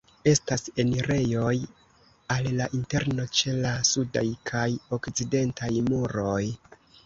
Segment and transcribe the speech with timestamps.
[0.29, 1.51] Estas enirejoj
[2.37, 4.67] al la interno ĉe la sudaj kaj
[5.01, 6.45] okcidentaj muroj.